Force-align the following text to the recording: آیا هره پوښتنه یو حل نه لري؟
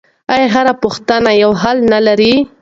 آیا 0.33 0.47
هره 0.55 0.73
پوښتنه 0.83 1.29
یو 1.43 1.51
حل 1.61 1.77
نه 1.93 1.99
لري؟ 2.07 2.33